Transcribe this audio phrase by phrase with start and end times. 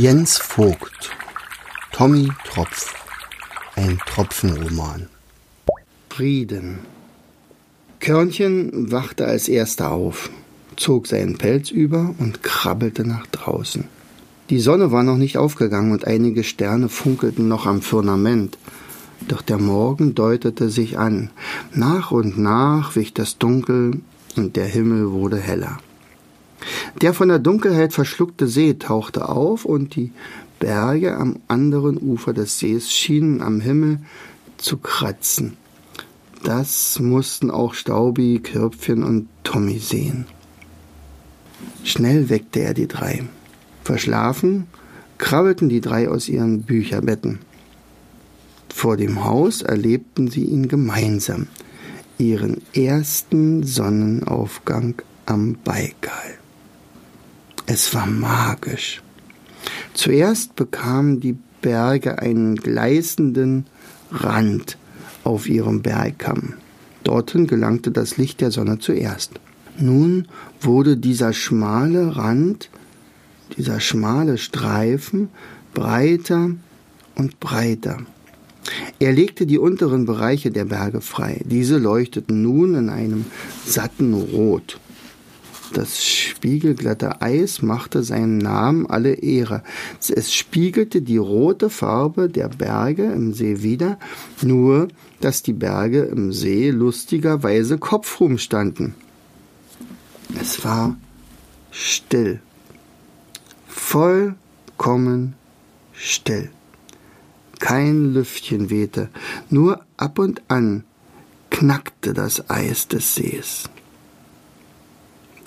[0.00, 1.10] Jens Vogt
[1.90, 2.94] Tommy Tropf
[3.74, 5.08] Ein Tropfenroman
[6.08, 6.78] Frieden
[7.98, 10.30] Körnchen wachte als erster auf,
[10.76, 13.86] zog seinen Pelz über und krabbelte nach draußen.
[14.50, 18.56] Die Sonne war noch nicht aufgegangen und einige Sterne funkelten noch am Firmament.
[19.26, 21.30] Doch der Morgen deutete sich an.
[21.74, 24.00] Nach und nach wich das Dunkel
[24.36, 25.80] und der Himmel wurde heller.
[27.00, 30.12] Der von der Dunkelheit verschluckte See tauchte auf und die
[30.58, 34.00] Berge am anderen Ufer des Sees schienen am Himmel
[34.56, 35.56] zu kratzen.
[36.42, 40.26] Das mussten auch Staubi, Körbchen und Tommy sehen.
[41.84, 43.24] Schnell weckte er die drei.
[43.84, 44.66] Verschlafen
[45.18, 47.40] krabbelten die drei aus ihren Bücherbetten.
[48.74, 51.46] Vor dem Haus erlebten sie ihn gemeinsam,
[52.18, 54.94] ihren ersten Sonnenaufgang
[55.26, 56.37] am Baikal.
[57.70, 59.02] Es war magisch.
[59.92, 63.66] Zuerst bekamen die Berge einen gleißenden
[64.10, 64.78] Rand
[65.22, 66.54] auf ihrem Bergkamm.
[67.04, 69.32] Dorthin gelangte das Licht der Sonne zuerst.
[69.78, 70.28] Nun
[70.62, 72.70] wurde dieser schmale Rand,
[73.58, 75.28] dieser schmale Streifen
[75.74, 76.52] breiter
[77.16, 77.98] und breiter.
[78.98, 81.42] Er legte die unteren Bereiche der Berge frei.
[81.44, 83.26] Diese leuchteten nun in einem
[83.66, 84.80] satten Rot.
[85.72, 89.62] Das spiegelglatte Eis machte seinem Namen alle Ehre.
[90.08, 93.98] Es spiegelte die rote Farbe der Berge im See wider,
[94.42, 94.88] nur
[95.20, 98.94] dass die Berge im See lustigerweise kopfrum standen.
[100.40, 100.96] Es war
[101.70, 102.40] still,
[103.66, 105.34] vollkommen
[105.92, 106.50] still.
[107.58, 109.08] Kein Lüftchen wehte,
[109.50, 110.84] nur ab und an
[111.50, 113.64] knackte das Eis des Sees.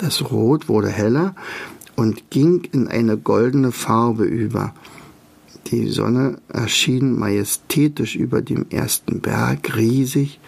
[0.02, 1.36] Das Rot wurde heller
[1.94, 4.74] und ging in eine goldene Farbe über.
[5.68, 10.40] Die Sonne erschien majestätisch über dem ersten Berg, riesig,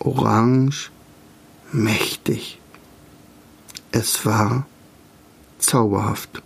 [0.00, 0.90] orange,
[1.70, 2.58] mächtig.
[3.92, 4.66] Es war
[5.60, 6.42] zauberhaft.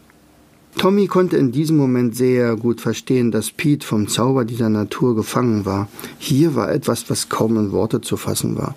[0.77, 5.65] Tommy konnte in diesem Moment sehr gut verstehen, dass Pete vom Zauber dieser Natur gefangen
[5.65, 5.88] war.
[6.19, 8.75] Hier war etwas, was kaum in Worte zu fassen war.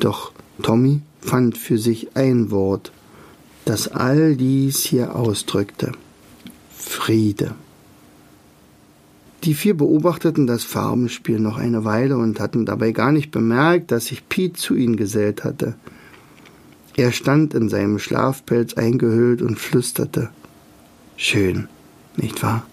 [0.00, 2.92] Doch Tommy fand für sich ein Wort,
[3.64, 5.92] das all dies hier ausdrückte.
[6.74, 7.54] Friede.
[9.44, 14.06] Die vier beobachteten das Farbenspiel noch eine Weile und hatten dabei gar nicht bemerkt, dass
[14.06, 15.74] sich Pete zu ihnen gesellt hatte.
[16.96, 20.30] Er stand in seinem Schlafpelz eingehüllt und flüsterte.
[21.16, 21.68] Schön,
[22.16, 22.66] nicht wahr?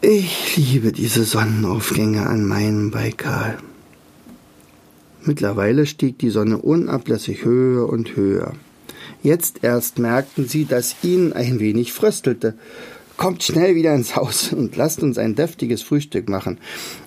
[0.00, 3.58] Ich liebe diese Sonnenaufgänge an meinem Baikal.
[5.26, 8.52] Mittlerweile stieg die Sonne unablässig höher und höher.
[9.24, 12.54] Jetzt erst merkten sie, dass ihnen ein wenig fröstelte.
[13.16, 16.58] Kommt schnell wieder ins Haus und lasst uns ein deftiges Frühstück machen.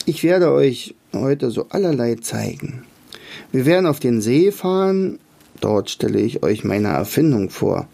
[0.06, 2.84] Ich werde euch heute so allerlei zeigen.
[3.54, 5.20] Wir werden auf den See fahren,
[5.62, 7.88] dort stelle ich euch meine Erfindung vor.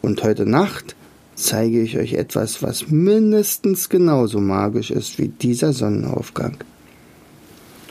[0.00, 0.96] Und heute Nacht
[1.34, 6.56] zeige ich euch etwas, was mindestens genauso magisch ist wie dieser Sonnenaufgang.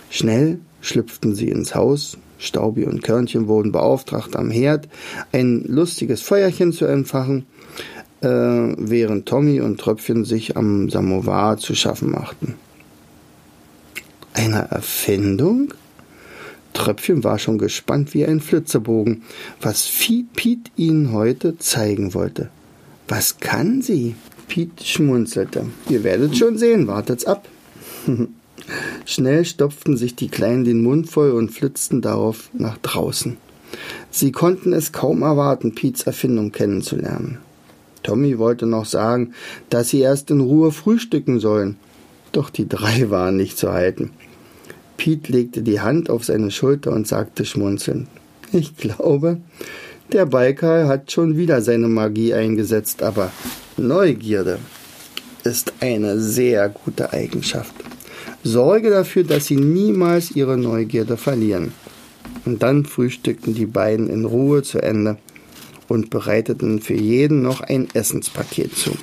[0.10, 4.88] Schnell schlüpften sie ins Haus, Staubi und Körnchen wurden beauftragt, am Herd
[5.32, 7.46] ein lustiges Feuerchen zu entfachen,
[8.22, 12.56] äh, während Tommy und Tröpfchen sich am Samovar zu schaffen machten.
[14.34, 15.74] Eine Erfindung?
[16.74, 19.24] Tröpfchen war schon gespannt wie ein Flitzebogen,
[19.62, 19.90] was
[20.36, 22.50] Piet ihnen heute zeigen wollte.
[23.08, 24.16] Was kann sie?
[24.48, 25.68] Piet schmunzelte.
[25.90, 27.48] Ihr werdet schon sehen, wartet's ab.
[29.06, 33.38] Schnell stopften sich die Kleinen den Mund voll und flitzten darauf nach draußen.
[34.10, 37.40] Sie konnten es kaum erwarten, Piets Erfindung kennenzulernen.
[38.04, 39.34] Tommy wollte noch sagen,
[39.70, 41.78] dass sie erst in Ruhe frühstücken sollen,
[42.32, 44.12] doch die drei waren nicht zu halten.
[44.98, 48.08] Piet legte die Hand auf seine Schulter und sagte schmunzelnd,
[48.52, 49.40] ich glaube,
[50.14, 53.32] der Baikal hat schon wieder seine Magie eingesetzt, aber
[53.76, 54.60] Neugierde
[55.44, 57.74] ist eine sehr gute Eigenschaft.
[58.48, 61.74] Sorge dafür, dass sie niemals ihre Neugierde verlieren.
[62.46, 65.18] Und dann frühstückten die beiden in Ruhe zu Ende
[65.88, 68.96] und bereiteten für jeden noch ein Essenspaket zu.